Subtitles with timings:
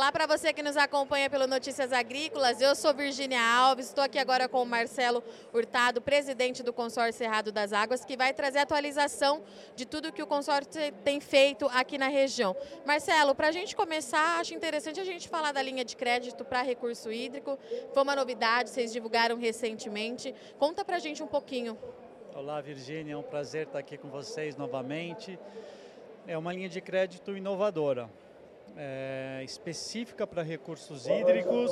[0.00, 2.58] Olá para você que nos acompanha pelo Notícias Agrícolas.
[2.58, 7.52] Eu sou Virginia Alves, estou aqui agora com o Marcelo Hurtado, presidente do Consórcio Cerrado
[7.52, 9.42] das Águas, que vai trazer atualização
[9.76, 10.70] de tudo que o consórcio
[11.04, 12.56] tem feito aqui na região.
[12.86, 16.62] Marcelo, para a gente começar, acho interessante a gente falar da linha de crédito para
[16.62, 17.58] recurso hídrico.
[17.92, 20.34] Foi uma novidade, vocês divulgaram recentemente.
[20.58, 21.78] Conta para a gente um pouquinho.
[22.34, 25.38] Olá, Virginia, é um prazer estar aqui com vocês novamente.
[26.26, 28.08] É uma linha de crédito inovadora
[28.76, 31.70] é, específica para recursos hídricos,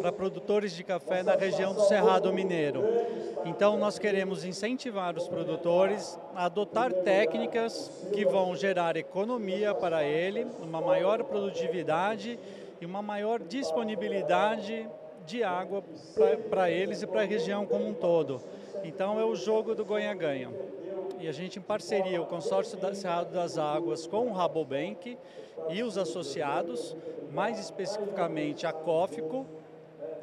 [0.00, 2.82] para produtores de café na região do Cerrado Mineiro.
[3.44, 10.46] Então, nós queremos incentivar os produtores a adotar técnicas que vão gerar economia para ele,
[10.60, 12.38] uma maior produtividade
[12.80, 14.88] e uma maior disponibilidade
[15.26, 15.84] de água
[16.48, 18.40] para eles e para a região como um todo.
[18.84, 20.48] Então, é o jogo do ganha-ganha
[21.20, 25.18] e a gente em parceria, o consórcio da Cerrado das Águas com o Rabobank
[25.68, 26.96] e os associados,
[27.30, 29.46] mais especificamente a Cófico,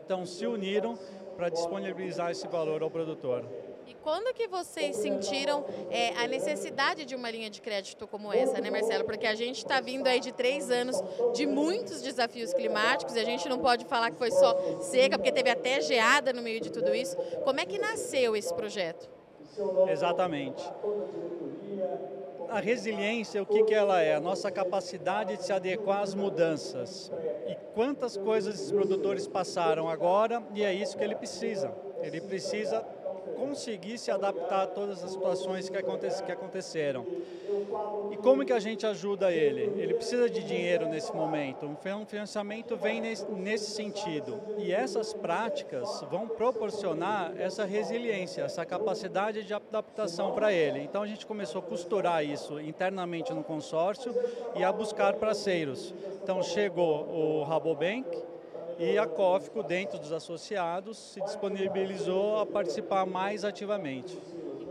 [0.03, 0.97] então se uniram
[1.35, 3.45] para disponibilizar esse valor ao produtor.
[3.85, 8.59] E quando que vocês sentiram é, a necessidade de uma linha de crédito como essa,
[8.59, 9.05] né, Marcelo?
[9.05, 11.01] Porque a gente está vindo aí de três anos
[11.33, 15.31] de muitos desafios climáticos e a gente não pode falar que foi só seca, porque
[15.31, 17.15] teve até geada no meio de tudo isso.
[17.45, 19.16] Como é que nasceu esse projeto?
[19.89, 20.63] Exatamente.
[22.49, 24.15] A resiliência, o que, que ela é?
[24.15, 27.11] A nossa capacidade de se adequar às mudanças.
[27.47, 31.71] E quantas coisas esses produtores passaram agora, e é isso que ele precisa.
[32.01, 32.85] Ele precisa
[33.27, 37.05] conseguir se adaptar a todas as situações que, aconte que aconteceram.
[38.11, 39.63] E como que a gente ajuda ele?
[39.81, 41.65] Ele precisa de dinheiro nesse momento.
[41.65, 44.39] Um financiamento vem nesse, sentido.
[44.57, 50.79] E essas práticas vão proporcionar essa resiliência, essa capacidade de adaptação para ele.
[50.79, 54.13] Então a gente começou a costurar isso internamente no consórcio
[54.55, 55.93] e a buscar parceiros.
[56.23, 58.05] Então chegou o Rabobank,
[58.79, 64.17] e a COFCO, dentro dos associados, se disponibilizou a participar mais ativamente.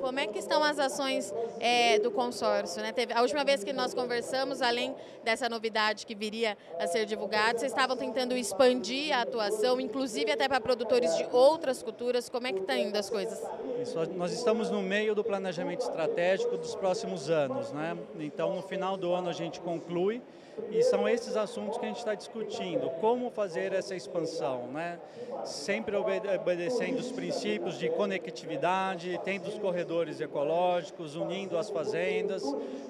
[0.01, 2.83] Como é que estão as ações é, do consórcio?
[2.83, 2.93] Né?
[2.93, 7.59] Teve, a última vez que nós conversamos, além dessa novidade que viria a ser divulgada,
[7.59, 12.29] vocês estavam tentando expandir a atuação, inclusive até para produtores de outras culturas.
[12.29, 13.43] Como é que estão indo as coisas?
[13.81, 17.73] Isso, nós estamos no meio do planejamento estratégico dos próximos anos.
[17.73, 17.97] Né?
[18.19, 20.23] Então, no final do ano, a gente conclui
[20.71, 22.89] e são esses assuntos que a gente está discutindo.
[23.01, 24.99] Como fazer essa expansão, né?
[25.45, 32.43] Sempre obedecendo os princípios de conectividade, tendo os corredores ecológicos, unindo as fazendas,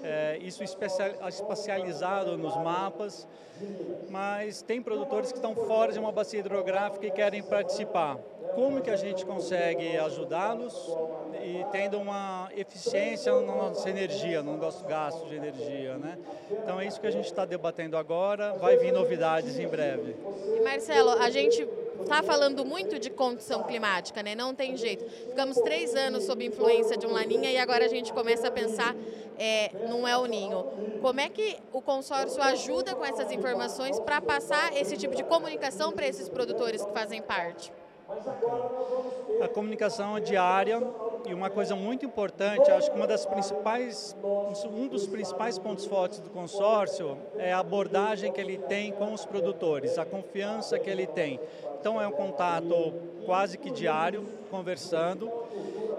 [0.04, 3.26] é, isso espacializado nos mapas.
[4.08, 8.16] Mas tem produtores que estão fora de uma bacia hidrográfica e querem participar
[8.54, 10.85] como que a gente consegue ajudá-los
[11.42, 16.18] e tendo uma eficiência na nossa energia, no nosso gasto de energia, né?
[16.50, 20.16] Então é isso que a gente está debatendo agora, vai vir novidades em breve.
[20.56, 21.66] E Marcelo, a gente
[22.02, 24.34] está falando muito de condição climática, né?
[24.34, 25.04] Não tem jeito.
[25.28, 28.94] Ficamos três anos sob influência de um laninha e agora a gente começa a pensar
[29.38, 30.64] é, num El Ninho.
[31.00, 35.92] Como é que o consórcio ajuda com essas informações para passar esse tipo de comunicação
[35.92, 37.72] para esses produtores que fazem parte?
[39.42, 40.80] A comunicação é diária
[41.26, 44.16] e uma coisa muito importante, acho que uma das principais,
[44.64, 49.24] um dos principais pontos fortes do consórcio é a abordagem que ele tem com os
[49.24, 51.40] produtores, a confiança que ele tem.
[51.80, 52.94] Então é um contato
[53.24, 55.28] quase que diário, conversando,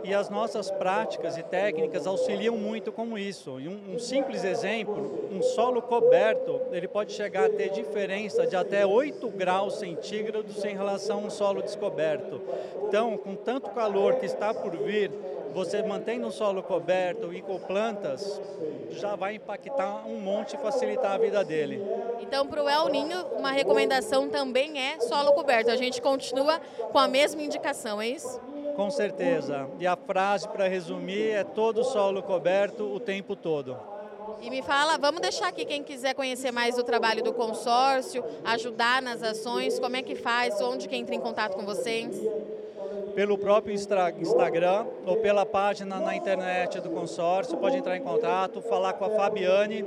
[0.08, 3.60] e as nossas práticas e técnicas auxiliam muito com isso.
[3.60, 8.56] E um, um, simples exemplo, um solo coberto, ele pode chegar a ter diferença de
[8.56, 12.42] até 8 graus centígrados em relação a um solo descoberto.
[12.88, 15.12] Então, com tanto calor que está por vir,
[15.54, 18.40] você mantém um solo coberto e com plantas,
[18.92, 21.84] já vai impactar um monte e facilitar a vida dele.
[22.22, 25.70] Então, para o El Ninho, uma recomendação também é solo coberto.
[25.70, 28.40] A gente continua com a mesma indicação, é isso?
[28.78, 29.68] Com certeza.
[29.80, 33.76] E a frase, para resumir, é todo solo coberto o tempo todo.
[34.40, 39.02] E me fala, vamos deixar aqui quem quiser conhecer mais do trabalho do consórcio, ajudar
[39.02, 42.16] nas ações, como é que faz, onde que entra em contato com vocês?
[43.16, 48.94] Pelo próprio Instagram ou pela página na internet do consórcio, pode entrar em contato, falar
[48.94, 49.84] com a Fabiane,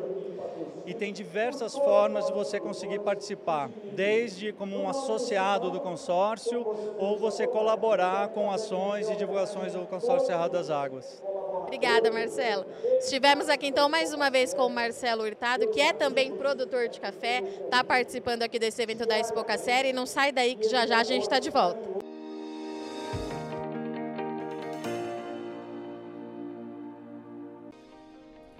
[0.86, 6.64] e tem diversas formas de você conseguir participar, desde como um associado do consórcio
[6.98, 11.22] ou você colaborar com ações e divulgações do consórcio Cerrado das Águas.
[11.62, 12.66] Obrigada, Marcelo.
[12.98, 17.00] Estivemos aqui então mais uma vez com o Marcelo Hurtado, que é também produtor de
[17.00, 19.92] café, está participando aqui desse evento da Expoca Série.
[19.92, 22.09] Não sai daí que já já a gente está de volta.